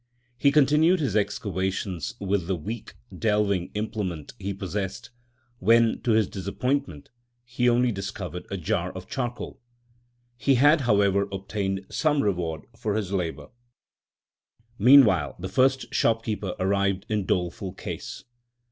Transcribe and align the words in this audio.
He 0.35 0.51
continued 0.51 0.99
his 0.99 1.15
excavations 1.15 2.15
with 2.19 2.47
the 2.47 2.55
weak 2.55 2.95
delving 3.15 3.69
implement 3.75 4.33
he 4.39 4.51
possessed, 4.51 5.11
when, 5.59 6.01
to 6.01 6.13
his 6.13 6.27
disappointment, 6.27 7.11
he 7.43 7.69
only 7.69 7.91
discovered 7.91 8.47
a 8.49 8.57
jar 8.57 8.91
of 8.93 9.07
charcoal. 9.07 9.59
He 10.37 10.55
had, 10.55 10.81
however, 10.89 11.27
obtained 11.31 11.85
some 11.91 12.23
reward 12.23 12.63
for 12.75 12.95
his 12.95 13.11
labour. 13.11 13.49
Meanwhile 14.79 15.35
the 15.37 15.49
first 15.49 15.93
shopkeeper 15.93 16.55
arrived 16.59 17.05
in 17.07 17.27
doleful 17.27 17.73
case. 17.73 18.23